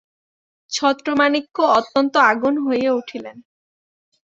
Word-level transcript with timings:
ছত্রমাণিক্য 0.71 1.57
অত্যন্ত 1.77 2.13
আগুন 2.31 2.55
হইয়া 2.65 2.91
উঠিলেন। 2.93 3.37